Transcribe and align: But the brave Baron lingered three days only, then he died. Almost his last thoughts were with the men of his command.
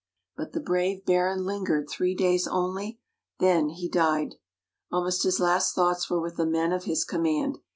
But 0.35 0.53
the 0.53 0.59
brave 0.59 1.05
Baron 1.05 1.45
lingered 1.45 1.87
three 1.87 2.15
days 2.15 2.47
only, 2.47 2.99
then 3.37 3.69
he 3.69 3.87
died. 3.87 4.33
Almost 4.91 5.21
his 5.21 5.39
last 5.39 5.75
thoughts 5.75 6.09
were 6.09 6.19
with 6.19 6.37
the 6.37 6.47
men 6.47 6.71
of 6.73 6.85
his 6.85 7.03
command. 7.05 7.59